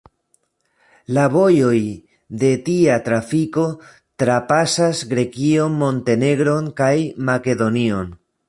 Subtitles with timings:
[1.17, 1.81] La vojoj
[2.43, 3.67] de tia trafiko
[4.23, 6.93] trapasas Grekion, Montenegron kaj
[7.31, 8.15] Makedonion.